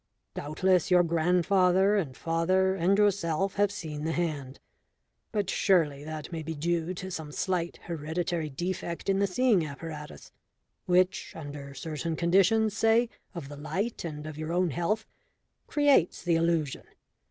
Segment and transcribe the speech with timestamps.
[0.33, 4.59] Doubtless your grandfather and father and yourself have seen the hand,
[5.31, 10.31] but surely that may be due to some slight hereditary defect in the seeing apparatus,
[10.87, 15.05] which, under certain conditions, say, of the light and of your own health
[15.67, 16.85] creates the illusion.